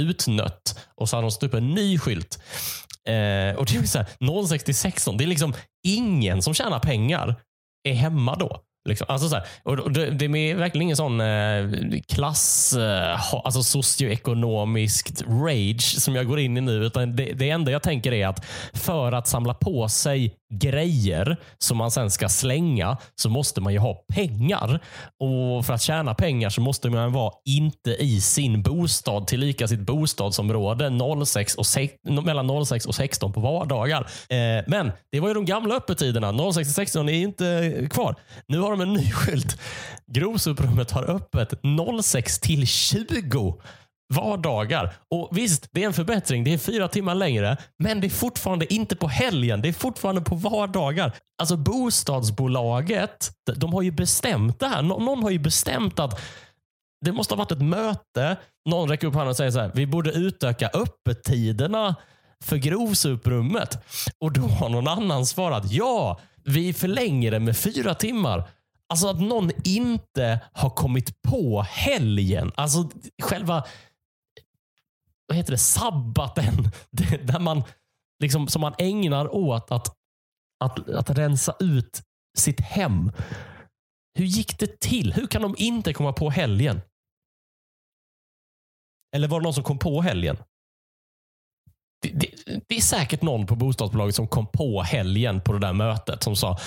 utnött 0.00 0.86
och 0.94 1.08
så 1.08 1.16
hade 1.16 1.24
de 1.24 1.30
stått 1.30 1.48
upp 1.48 1.54
en 1.54 1.70
ny 1.70 1.98
skylt. 1.98 2.38
Eh, 3.04 3.56
och 3.56 3.66
det 3.66 3.76
är 3.76 3.86
så 3.86 3.98
här, 3.98 4.46
06 4.46 4.64
till 4.64 4.74
16. 4.74 5.16
Det 5.16 5.24
är 5.24 5.28
liksom 5.28 5.54
ingen 5.86 6.42
som 6.42 6.54
tjänar 6.54 6.78
pengar 6.78 7.34
är 7.88 7.94
hemma 7.94 8.36
då. 8.36 8.60
Liksom. 8.88 9.06
Alltså 9.08 9.28
så 9.28 9.34
här, 9.36 9.44
och 9.62 9.92
det, 9.92 10.10
det, 10.10 10.24
är 10.24 10.54
verkligen 10.54 10.82
ingen 10.82 10.96
sån 10.96 11.20
eh, 11.20 11.66
klass, 12.08 12.72
eh, 12.72 13.34
alltså 13.44 13.62
socioekonomiskt 13.62 15.22
rage 15.22 16.00
som 16.00 16.14
jag 16.14 16.26
går 16.26 16.38
in 16.38 16.56
i 16.56 16.60
nu. 16.60 16.84
Utan 16.84 17.16
det, 17.16 17.32
det 17.32 17.50
enda 17.50 17.72
jag 17.72 17.82
tänker 17.82 18.12
är 18.12 18.26
att 18.26 18.44
för 18.74 19.12
att 19.12 19.28
samla 19.28 19.54
på 19.54 19.88
sig 19.88 20.34
grejer 20.54 21.36
som 21.58 21.76
man 21.76 21.90
sen 21.90 22.10
ska 22.10 22.28
slänga 22.28 22.96
så 23.14 23.28
måste 23.28 23.60
man 23.60 23.72
ju 23.72 23.78
ha 23.78 23.94
pengar. 24.14 24.80
Och 25.20 25.66
För 25.66 25.72
att 25.72 25.82
tjäna 25.82 26.14
pengar 26.14 26.50
så 26.50 26.60
måste 26.60 26.90
man 26.90 27.12
vara 27.12 27.32
inte 27.44 27.90
i 27.90 28.20
sin 28.20 28.62
bostad, 28.62 29.26
tillika 29.26 29.68
sitt 29.68 29.80
bostadsområde 29.80 30.90
06 31.26 31.54
och 31.54 31.66
mellan 32.24 32.66
06 32.66 32.86
och 32.86 32.94
16 32.94 33.32
på 33.32 33.40
vardagar. 33.40 34.00
Eh, 34.28 34.64
men 34.66 34.92
det 35.12 35.20
var 35.20 35.28
ju 35.28 35.34
de 35.34 35.44
gamla 35.44 35.74
öppettiderna. 35.74 36.52
06 36.52 36.68
till 36.68 36.74
16 36.74 37.08
är 37.08 37.12
inte 37.12 37.88
kvar. 37.90 38.14
Nu 38.46 38.58
har 38.58 38.70
de 38.70 38.77
en 38.80 38.92
ny 38.92 39.10
skylt. 39.10 39.60
Grovsoprummet 40.12 40.90
har 40.90 41.10
öppet 41.10 41.54
06 42.02 42.38
till 42.38 42.66
20 42.66 43.58
vardagar. 44.14 44.94
Och 45.10 45.28
Visst, 45.32 45.68
det 45.72 45.82
är 45.82 45.86
en 45.86 45.92
förbättring. 45.92 46.44
Det 46.44 46.54
är 46.54 46.58
fyra 46.58 46.88
timmar 46.88 47.14
längre, 47.14 47.56
men 47.78 48.00
det 48.00 48.06
är 48.06 48.10
fortfarande 48.10 48.74
inte 48.74 48.96
på 48.96 49.08
helgen. 49.08 49.62
Det 49.62 49.68
är 49.68 49.72
fortfarande 49.72 50.20
på 50.20 50.34
vardagar. 50.34 51.12
Alltså 51.38 51.56
bostadsbolaget, 51.56 53.30
de 53.56 53.72
har 53.72 53.82
ju 53.82 53.90
bestämt 53.90 54.60
det 54.60 54.66
här. 54.66 54.82
någon 54.82 55.22
har 55.22 55.30
ju 55.30 55.38
bestämt 55.38 55.98
att 55.98 56.20
det 57.04 57.12
måste 57.12 57.34
ha 57.34 57.38
varit 57.38 57.52
ett 57.52 57.62
möte. 57.62 58.36
Någon 58.68 58.88
räcker 58.88 59.06
upp 59.06 59.14
handen 59.14 59.30
och 59.30 59.36
säger 59.36 59.50
så 59.50 59.60
här, 59.60 59.70
vi 59.74 59.86
borde 59.86 60.10
utöka 60.10 60.70
öppettiderna 60.74 61.94
för 62.44 62.56
grovsuprummet. 62.56 63.84
Och 64.20 64.32
då 64.32 64.40
har 64.40 64.68
någon 64.68 64.88
annan 64.88 65.26
svarat, 65.26 65.72
ja, 65.72 66.20
vi 66.44 66.72
förlänger 66.72 67.30
det 67.30 67.40
med 67.40 67.56
fyra 67.56 67.94
timmar. 67.94 68.48
Alltså 68.88 69.08
att 69.08 69.20
någon 69.20 69.50
inte 69.64 70.40
har 70.52 70.70
kommit 70.70 71.22
på 71.22 71.62
helgen. 71.62 72.52
Alltså 72.54 72.90
själva 73.22 73.64
vad 75.28 75.36
heter 75.36 75.52
det, 75.52 75.58
sabbaten. 75.58 76.54
Där 77.24 77.38
man, 77.38 77.62
liksom, 78.22 78.48
som 78.48 78.60
man 78.60 78.74
ägnar 78.78 79.34
åt 79.34 79.70
att, 79.70 79.96
att, 80.64 80.88
att 80.88 81.10
rensa 81.10 81.56
ut 81.60 82.02
sitt 82.38 82.60
hem. 82.60 83.12
Hur 84.14 84.24
gick 84.24 84.58
det 84.58 84.80
till? 84.80 85.12
Hur 85.12 85.26
kan 85.26 85.42
de 85.42 85.54
inte 85.58 85.92
komma 85.92 86.12
på 86.12 86.30
helgen? 86.30 86.80
Eller 89.16 89.28
var 89.28 89.40
det 89.40 89.44
någon 89.44 89.54
som 89.54 89.64
kom 89.64 89.78
på 89.78 90.02
helgen? 90.02 90.36
Det, 92.02 92.08
det, 92.08 92.60
det, 92.68 92.76
är 92.76 92.80
säkert 92.80 93.22
någon 93.22 93.46
på 93.46 93.56
bostadsbolaget 93.56 94.14
som 94.14 94.28
kom 94.28 94.46
på 94.46 94.82
helgen 94.82 95.40
på 95.40 95.52
det 95.52 95.58
där 95.58 95.72
mötet 95.72 96.22
som 96.22 96.36
sa 96.36 96.58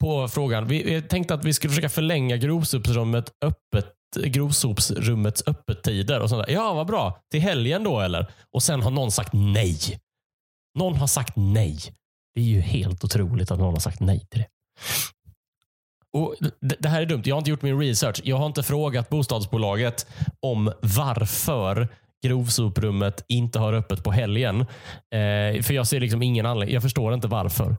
på 0.00 0.28
frågan. 0.28 0.66
Vi 0.66 1.02
tänkte 1.02 1.34
att 1.34 1.44
vi 1.44 1.54
skulle 1.54 1.70
försöka 1.70 1.88
förlänga 1.88 2.36
grovsopsrummet 2.36 3.32
öppet 3.44 3.94
grovsopsrummets 4.24 5.42
öppettider. 5.46 6.20
Och 6.20 6.28
sånt 6.28 6.46
där. 6.46 6.54
Ja, 6.54 6.74
vad 6.74 6.86
bra. 6.86 7.20
Till 7.30 7.40
helgen 7.40 7.84
då 7.84 8.00
eller? 8.00 8.26
Och 8.52 8.62
sen 8.62 8.82
har 8.82 8.90
någon 8.90 9.12
sagt 9.12 9.32
nej. 9.32 9.78
Någon 10.78 10.96
har 10.96 11.06
sagt 11.06 11.32
nej. 11.36 11.78
Det 12.34 12.40
är 12.40 12.44
ju 12.44 12.60
helt 12.60 13.04
otroligt 13.04 13.50
att 13.50 13.58
någon 13.58 13.72
har 13.74 13.80
sagt 13.80 14.00
nej 14.00 14.26
till 14.30 14.40
det. 14.40 14.46
Och 16.12 16.34
Det 16.60 16.88
här 16.88 17.02
är 17.02 17.06
dumt. 17.06 17.22
Jag 17.24 17.34
har 17.34 17.38
inte 17.38 17.50
gjort 17.50 17.62
min 17.62 17.80
research. 17.80 18.20
Jag 18.24 18.36
har 18.36 18.46
inte 18.46 18.62
frågat 18.62 19.08
bostadsbolaget 19.08 20.06
om 20.40 20.72
varför 20.80 21.88
grovsoprummet 22.24 23.24
inte 23.28 23.58
har 23.58 23.72
öppet 23.72 24.04
på 24.04 24.12
helgen. 24.12 24.60
Eh, 24.60 25.62
för 25.62 25.72
jag 25.72 25.86
ser 25.86 26.00
liksom 26.00 26.22
ingen 26.22 26.46
anledning. 26.46 26.74
Jag 26.74 26.82
förstår 26.82 27.14
inte 27.14 27.28
varför. 27.28 27.76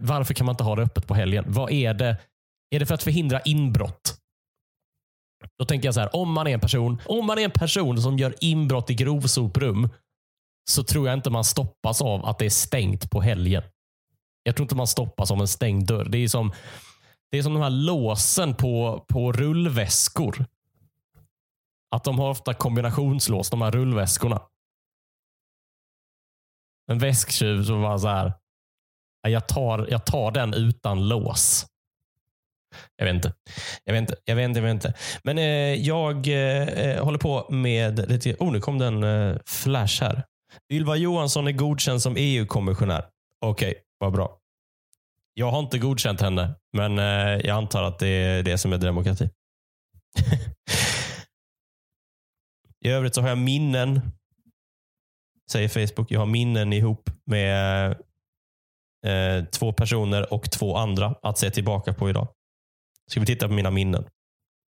Varför 0.00 0.34
kan 0.34 0.46
man 0.46 0.52
inte 0.52 0.64
ha 0.64 0.76
det 0.76 0.82
öppet 0.82 1.06
på 1.06 1.14
helgen? 1.14 1.44
Vad 1.48 1.72
är 1.72 1.94
det? 1.94 2.16
Är 2.70 2.78
det 2.78 2.86
för 2.86 2.94
att 2.94 3.02
förhindra 3.02 3.40
inbrott? 3.40 4.20
Då 5.58 5.64
tänker 5.64 5.88
jag 5.88 5.94
så 5.94 6.00
här, 6.00 6.16
om 6.16 6.32
man 6.32 6.46
är 6.46 6.50
en 6.50 6.60
person, 6.60 7.02
om 7.06 7.26
man 7.26 7.38
är 7.38 7.42
en 7.42 7.50
person 7.50 8.02
som 8.02 8.18
gör 8.18 8.34
inbrott 8.40 8.90
i 8.90 8.94
grovsoprum 8.94 9.88
så 10.70 10.84
tror 10.84 11.06
jag 11.06 11.14
inte 11.14 11.30
man 11.30 11.44
stoppas 11.44 12.02
av 12.02 12.26
att 12.26 12.38
det 12.38 12.46
är 12.46 12.50
stängt 12.50 13.10
på 13.10 13.20
helgen. 13.20 13.62
Jag 14.42 14.56
tror 14.56 14.64
inte 14.64 14.74
man 14.74 14.86
stoppas 14.86 15.30
av 15.30 15.40
en 15.40 15.48
stängd 15.48 15.86
dörr. 15.86 16.04
Det 16.04 16.18
är 16.18 16.28
som, 16.28 16.52
det 17.30 17.38
är 17.38 17.42
som 17.42 17.54
de 17.54 17.62
här 17.62 17.70
låsen 17.70 18.54
på, 18.54 19.04
på 19.08 19.32
rullväskor. 19.32 20.46
Att 21.90 22.04
de 22.04 22.18
har 22.18 22.30
ofta 22.30 22.54
kombinationslås, 22.54 23.50
de 23.50 23.62
här 23.62 23.70
rullväskorna. 23.70 24.42
En 26.90 26.98
väsktjuv 26.98 27.62
som 27.64 27.82
bara 27.82 27.98
så 27.98 28.08
här. 28.08 28.32
Jag 29.28 29.48
tar, 29.48 29.86
jag 29.90 30.06
tar 30.06 30.30
den 30.30 30.54
utan 30.54 31.08
lås. 31.08 31.66
Jag 32.96 33.04
vet 33.06 33.14
inte. 33.14 33.34
Jag 33.84 33.92
vet 33.92 34.00
inte. 34.00 34.16
Jag 34.24 34.36
vet 34.36 34.44
inte. 34.44 34.60
Jag 34.60 34.66
vet 34.66 34.74
inte. 34.74 34.94
Men 35.22 35.38
eh, 35.38 35.74
jag 35.74 36.28
eh, 36.28 36.68
eh 36.68 37.04
håller 37.04 37.18
på 37.18 37.46
med 37.50 38.10
lite... 38.10 38.36
Oh, 38.38 38.52
nu 38.52 38.60
kom 38.60 38.78
det 38.78 38.86
en 38.86 39.02
eh, 39.02 39.36
flash 39.46 40.02
här. 40.02 40.24
Ylva 40.72 40.96
Johansson 40.96 41.46
är 41.48 41.52
godkänd 41.52 42.02
som 42.02 42.14
EU-kommissionär. 42.18 43.04
Okej, 43.40 43.70
okay, 43.70 43.82
vad 43.98 44.12
bra. 44.12 44.38
Jag 45.34 45.50
har 45.50 45.58
inte 45.58 45.78
godkänt 45.78 46.20
henne, 46.20 46.54
men 46.72 46.98
eh, 46.98 47.46
jag 47.46 47.56
antar 47.56 47.82
att 47.82 47.98
det 47.98 48.08
är 48.08 48.42
det 48.42 48.58
som 48.58 48.72
är 48.72 48.78
demokrati. 48.78 49.30
I 52.84 52.88
övrigt 52.90 53.14
så 53.14 53.20
har 53.20 53.28
jag 53.28 53.38
minnen 53.38 54.00
säger 55.50 55.68
Facebook. 55.68 56.10
Jag 56.10 56.20
har 56.20 56.26
minnen 56.26 56.72
ihop 56.72 57.10
med 57.26 57.96
eh, 59.04 59.44
två 59.44 59.72
personer 59.72 60.32
och 60.32 60.50
två 60.50 60.76
andra 60.76 61.14
att 61.22 61.38
se 61.38 61.50
tillbaka 61.50 61.92
på 61.92 62.10
idag. 62.10 62.28
Ska 63.10 63.20
vi 63.20 63.26
titta 63.26 63.48
på 63.48 63.54
mina 63.54 63.70
minnen? 63.70 64.04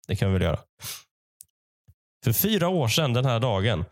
Det 0.09 0.17
kan 0.17 0.29
vi 0.29 0.33
väl 0.33 0.43
göra. 0.43 0.59
För 2.25 2.33
fyra 2.33 2.69
år 2.69 2.89
sedan 2.89 3.13
den 3.13 3.25
här 3.25 3.41
dagen, 3.41 3.85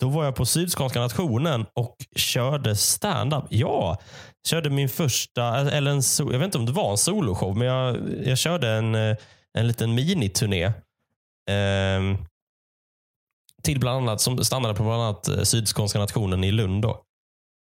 då 0.00 0.08
var 0.08 0.24
jag 0.24 0.34
på 0.34 0.46
Sydskånska 0.46 1.00
nationen 1.00 1.66
och 1.74 1.96
körde 2.16 2.76
stand-up. 2.76 3.44
Ja, 3.48 3.98
körde 4.46 4.70
min 4.70 4.88
första, 4.88 5.70
eller 5.70 5.90
en, 5.90 6.02
jag 6.32 6.38
vet 6.38 6.46
inte 6.46 6.58
om 6.58 6.66
det 6.66 6.72
var 6.72 6.90
en 6.90 6.98
soloshow, 6.98 7.56
men 7.56 7.66
jag, 7.66 7.98
jag 8.24 8.38
körde 8.38 8.68
en, 8.68 8.94
eh, 8.94 9.16
en 9.52 9.66
liten 9.66 9.94
miniturné. 9.94 10.64
Eh, 11.50 12.18
till 13.62 13.80
bland 13.80 13.96
annat, 13.96 14.20
som 14.20 14.44
stannade 14.44 14.74
på 14.74 14.82
bland 14.82 15.02
annat 15.02 15.28
eh, 15.28 15.42
Sydskånska 15.42 15.98
nationen 15.98 16.44
i 16.44 16.52
Lund. 16.52 16.82
Då. 16.82 17.04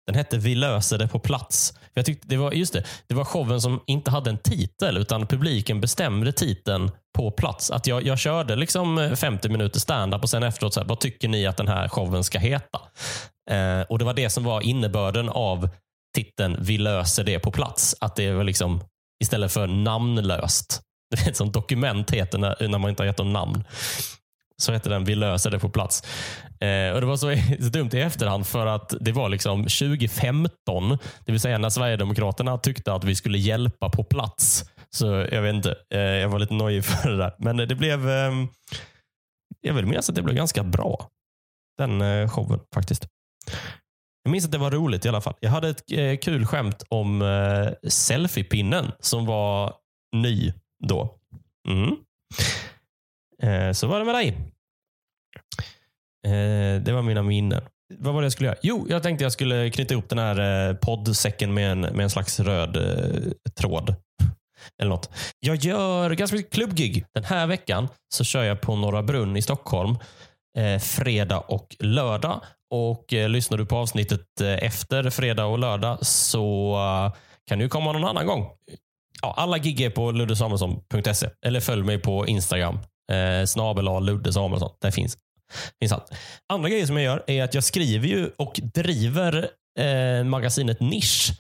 Den 0.06 0.16
hette 0.16 0.38
Vi 0.38 0.56
löser 0.56 0.98
det 0.98 1.08
på 1.08 1.20
plats. 1.20 1.74
Jag 1.94 2.06
tyckte 2.06 2.28
det 2.28 2.38
var, 2.38 2.52
just 2.52 2.74
det, 2.74 2.84
det 3.08 3.16
var 3.16 3.26
showen 3.26 3.62
som 3.62 3.82
inte 3.88 4.12
hade 4.12 4.30
en 4.30 4.38
titel, 4.38 4.98
utan 4.98 5.28
publiken 5.28 5.82
bestämde 5.82 6.32
titeln 6.32 6.92
på 7.18 7.32
plats. 7.32 7.72
Att 7.72 7.88
jag, 7.88 8.04
jag 8.04 8.20
körde 8.20 8.56
liksom 8.56 8.98
eh, 8.98 9.14
50 9.14 9.50
minuter 9.50 9.80
stand-up 9.80 10.24
och 10.24 10.30
sen 10.30 10.44
efteråt, 10.44 10.74
så 10.74 10.80
här, 10.80 10.88
vad 10.88 11.00
tycker 11.00 11.28
ni 11.28 11.46
att 11.46 11.58
den 11.58 11.68
här 11.68 11.88
showen 11.88 12.24
ska 12.24 12.40
heta? 12.40 12.80
Eh, 13.52 13.82
och 13.82 14.00
Det 14.00 14.06
var 14.06 14.14
det 14.14 14.30
som 14.30 14.44
var 14.44 14.62
innebörden 14.62 15.30
av 15.30 15.70
titeln 16.16 16.58
Vi 16.60 16.78
löser 16.78 17.24
det 17.24 17.40
på 17.40 17.52
plats. 17.52 17.96
Att 18.00 18.16
det 18.16 18.32
var 18.32 18.44
liksom 18.44 18.84
istället 19.24 19.52
för 19.52 19.68
namnlöst. 19.68 20.82
Det 21.16 21.28
är 21.30 21.34
som 21.34 21.52
dokument 21.52 22.12
heter 22.12 22.38
när, 22.38 22.68
när 22.68 22.78
man 22.78 22.90
inte 22.90 23.04
har 23.04 23.08
gett 23.08 23.18
dem 23.18 23.34
namn. 23.34 23.64
Så 24.62 24.72
hette 24.72 24.90
den 24.90 25.06
Vi 25.06 25.16
löser 25.16 25.52
det 25.52 25.60
på 25.60 25.70
plats. 25.70 26.04
Eh, 26.60 26.94
och 26.94 27.02
Det 27.02 27.08
var 27.08 27.18
så, 27.18 27.36
så 27.64 27.70
dumt 27.70 27.90
i 27.94 28.02
efterhand 28.02 28.48
för 28.48 28.66
att 28.66 28.94
det 29.00 29.12
var 29.12 29.30
liksom 29.30 29.64
2015, 29.64 30.98
det 31.26 31.32
vill 31.32 31.42
säga 31.42 31.58
när 31.58 31.70
Sverigedemokraterna 31.70 32.58
tyckte 32.58 32.94
att 32.94 33.04
vi 33.04 33.16
skulle 33.16 33.38
hjälpa 33.38 33.90
på 33.90 34.04
plats. 34.04 34.64
Så 34.90 35.06
jag 35.06 35.42
vet 35.42 35.56
inte, 35.56 35.76
eh, 35.94 36.00
jag 36.00 36.30
var 36.30 36.40
lite 36.40 36.54
nojig 36.54 36.86
för 36.86 37.10
det 37.10 37.18
där. 37.18 37.34
Men 37.38 37.58
det 37.58 37.76
blev, 37.76 38.10
eh, 38.10 38.32
jag 39.62 39.74
vill 39.74 39.86
minnas 39.86 40.10
att 40.10 40.16
det 40.16 40.22
blev 40.22 40.36
ganska 40.36 40.64
bra. 40.64 41.10
Den 41.78 42.02
eh, 42.02 42.30
showen 42.30 42.60
faktiskt. 42.74 43.08
Jag 44.24 44.32
minns 44.32 44.46
att 44.46 44.52
det 44.52 44.58
var 44.58 44.72
roligt 44.72 45.06
i 45.06 45.10
alla 45.10 45.22
fall. 45.22 45.34
Jag 45.40 45.50
hade 45.50 45.70
ett 45.70 45.84
eh, 45.92 46.18
kul 46.18 46.46
skämt 46.46 46.84
om 46.90 47.22
eh, 47.22 47.90
selfiepinnen 47.90 48.92
som 49.00 49.26
var 49.26 49.74
ny 50.16 50.54
då. 50.88 51.16
Mm. 51.68 51.96
Eh, 53.44 53.72
så 53.72 53.88
var 53.88 54.00
det 54.00 54.06
med 54.06 54.16
dig. 54.16 54.28
Eh, 56.28 56.82
det 56.82 56.92
var 56.92 57.02
mina 57.02 57.24
minnen. 57.24 57.62
Vad 57.94 58.14
var 58.14 58.22
det 58.22 58.26
jag 58.26 58.32
skulle 58.32 58.50
göra? 58.50 58.60
Jo, 58.62 58.86
jag 58.90 59.04
tänkte 59.04 59.26
jag 59.26 59.32
skulle 59.32 59.70
knyta 59.70 59.94
ihop 59.94 60.10
den 60.10 60.20
här 60.20 60.70
eh, 60.70 60.76
poddsäcken 60.76 61.54
med 61.54 61.72
en, 61.72 61.82
med 61.82 62.00
en 62.00 62.10
slags 62.10 62.40
röd 62.40 62.78
tråd. 63.60 63.96
Eller 64.82 64.90
något. 64.90 65.10
Jag 65.40 65.56
gör 65.56 66.10
ganska 66.10 66.38
mycket 66.38 66.54
klubbgig. 66.54 67.06
Den 67.14 67.24
här 67.24 67.48
veckan 67.48 67.88
så 68.16 68.24
kör 68.24 68.44
jag 68.44 68.62
på 68.62 68.76
Norra 68.76 69.04
Brunn 69.04 69.38
i 69.38 69.42
Stockholm. 69.42 69.96
Fredag 70.82 71.40
och 71.40 71.76
lördag. 71.80 72.42
Och 72.74 73.06
Lyssnar 73.12 73.58
du 73.58 73.66
på 73.66 73.78
avsnittet 73.78 74.42
efter 74.42 75.10
fredag 75.10 75.46
och 75.46 75.60
lördag 75.60 76.06
så 76.06 76.78
kan 77.48 77.60
du 77.60 77.70
komma 77.70 77.92
någon 77.92 78.04
annan 78.06 78.28
gång. 78.28 78.50
Ja, 79.22 79.34
alla 79.38 79.58
gig 79.58 79.82
är 79.82 79.90
på 79.90 80.12
luddesamuelsson.se 80.12 81.30
eller 81.46 81.60
följ 81.60 81.84
mig 81.84 82.00
på 82.00 82.28
Instagram 82.28 82.80
Eh, 83.12 83.46
snabel 83.46 83.88
A 83.88 84.00
Ludde 84.00 84.34
Samuelsson. 84.34 84.72
Det 84.82 84.92
finns, 84.92 85.18
finns 85.80 85.92
allt. 85.92 86.12
Andra 86.54 86.70
grejer 86.70 86.86
som 86.86 86.96
jag 86.96 87.04
gör 87.04 87.24
är 87.28 87.44
att 87.44 87.54
jag 87.54 87.64
skriver 87.64 88.08
ju 88.08 88.30
och 88.38 88.60
driver 88.74 89.50
eh, 89.80 90.24
magasinet 90.24 90.80
Nisch. 90.80 91.32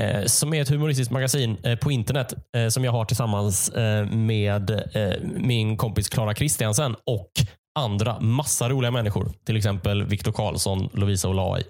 Eh, 0.00 0.24
som 0.24 0.54
är 0.54 0.62
ett 0.62 0.68
humoristiskt 0.68 1.12
magasin 1.12 1.56
eh, 1.62 1.78
på 1.78 1.92
internet 1.92 2.34
eh, 2.56 2.68
som 2.68 2.84
jag 2.84 2.92
har 2.92 3.04
tillsammans 3.04 3.68
eh, 3.68 4.06
med 4.06 4.70
eh, 4.70 5.20
min 5.22 5.76
kompis 5.76 6.08
Klara 6.08 6.34
Kristiansen 6.34 6.96
och 7.06 7.30
andra 7.78 8.20
massa 8.20 8.68
roliga 8.68 8.90
människor. 8.90 9.32
Till 9.44 9.56
exempel 9.56 10.04
Viktor 10.04 10.32
Karlsson, 10.32 10.88
Lovisa 10.92 11.28
Olai 11.28 11.62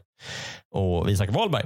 och 0.74 1.10
Isak 1.10 1.30
Wahlberg. 1.30 1.64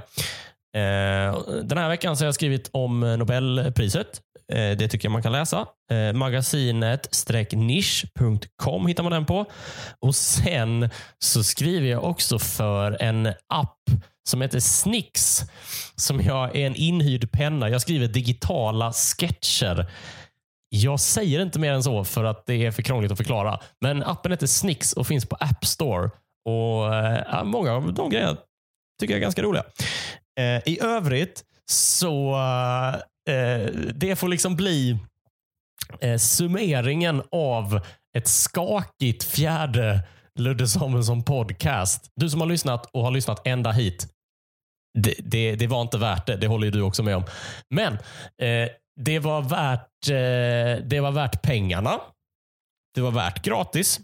Eh, 0.77 1.39
den 1.63 1.77
här 1.77 1.89
veckan 1.89 2.17
så 2.17 2.23
har 2.23 2.27
jag 2.27 2.35
skrivit 2.35 2.69
om 2.73 2.99
Nobelpriset 2.99 4.21
Eh, 4.51 4.77
det 4.77 4.87
tycker 4.87 5.05
jag 5.05 5.11
man 5.11 5.23
kan 5.23 5.31
läsa. 5.31 5.67
Eh, 5.91 6.13
Magasinet-nisch.com 6.13 8.87
hittar 8.87 9.03
man 9.03 9.11
den 9.11 9.25
på. 9.25 9.45
Och 9.99 10.15
Sen 10.15 10.89
så 11.19 11.43
skriver 11.43 11.87
jag 11.87 12.03
också 12.03 12.39
för 12.39 13.01
en 13.01 13.27
app 13.53 13.77
som 14.29 14.41
heter 14.41 14.59
Snix. 14.59 15.41
Som 15.95 16.21
jag 16.21 16.55
är 16.55 16.67
en 16.67 16.75
inhyrd 16.75 17.31
penna. 17.31 17.69
Jag 17.69 17.81
skriver 17.81 18.07
digitala 18.07 18.93
sketcher. 18.93 19.91
Jag 20.69 20.99
säger 20.99 21.41
inte 21.41 21.59
mer 21.59 21.73
än 21.73 21.83
så 21.83 22.03
för 22.03 22.23
att 22.23 22.45
det 22.45 22.65
är 22.65 22.71
för 22.71 22.81
krångligt 22.81 23.11
att 23.11 23.17
förklara. 23.17 23.59
Men 23.81 24.03
appen 24.03 24.31
heter 24.31 24.47
Snix 24.47 24.93
och 24.93 25.07
finns 25.07 25.25
på 25.25 25.37
App 25.39 25.65
Store. 25.65 26.09
Och 26.49 26.95
äh, 26.95 27.43
Många 27.43 27.73
av 27.73 27.93
de 27.93 28.09
grejerna 28.09 28.37
tycker 28.99 29.13
jag 29.13 29.17
är 29.17 29.21
ganska 29.21 29.41
roliga. 29.41 29.63
I 30.65 30.81
övrigt 30.81 31.43
så 31.71 32.35
Eh, 33.29 33.65
det 33.93 34.15
får 34.15 34.27
liksom 34.27 34.55
bli 34.55 34.97
eh, 35.99 36.17
summeringen 36.17 37.21
av 37.31 37.81
ett 38.17 38.27
skakigt 38.27 39.23
fjärde 39.23 40.03
Ludde 40.39 40.67
Samuelsson 40.67 41.23
podcast. 41.23 42.11
Du 42.15 42.29
som 42.29 42.41
har 42.41 42.47
lyssnat 42.47 42.85
och 42.85 43.03
har 43.03 43.11
lyssnat 43.11 43.47
ända 43.47 43.71
hit. 43.71 44.07
Det, 44.99 45.15
det, 45.19 45.55
det 45.55 45.67
var 45.67 45.81
inte 45.81 45.97
värt 45.97 46.25
det. 46.25 46.35
Det 46.35 46.47
håller 46.47 46.65
ju 46.65 46.71
du 46.71 46.81
också 46.81 47.03
med 47.03 47.15
om. 47.15 47.23
Men 47.69 47.93
eh, 48.41 48.69
det, 48.99 49.19
var 49.19 49.41
värt, 49.41 50.09
eh, 50.09 50.85
det 50.87 50.99
var 50.99 51.11
värt 51.11 51.41
pengarna. 51.41 51.99
Det 52.95 53.01
var 53.01 53.11
värt 53.11 53.45
gratis. 53.45 53.99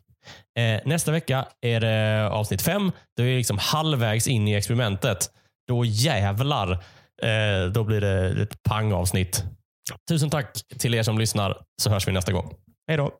Eh, 0.59 0.81
nästa 0.85 1.11
vecka 1.11 1.45
är 1.61 1.79
det 1.79 2.29
avsnitt 2.29 2.61
fem. 2.61 2.91
Då 3.17 3.23
är 3.23 3.27
vi 3.27 3.37
liksom 3.37 3.57
halvvägs 3.57 4.27
in 4.27 4.47
i 4.47 4.53
experimentet. 4.53 5.31
Då 5.67 5.85
jävlar 5.85 6.83
Eh, 7.23 7.71
då 7.71 7.83
blir 7.83 8.01
det 8.01 8.41
ett 8.41 8.63
pangavsnitt. 8.63 9.43
Tusen 10.09 10.29
tack 10.29 10.61
till 10.79 10.93
er 10.93 11.03
som 11.03 11.17
lyssnar 11.17 11.57
så 11.81 11.89
hörs 11.89 12.07
vi 12.07 12.11
nästa 12.11 12.31
gång. 12.31 12.55
Hej 12.87 12.97
då! 12.97 13.11